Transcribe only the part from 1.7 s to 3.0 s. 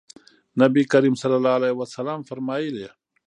وسلم فرمایلي: